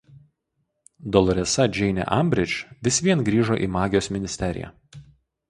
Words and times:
Doloresa 1.15 1.65
Džeinė 1.75 2.07
Ambridž 2.15 2.57
vis 2.89 2.99
vien 3.09 3.23
grįžo 3.29 3.61
į 3.67 3.71
Magijos 3.77 4.11
Ministeriją. 4.19 4.73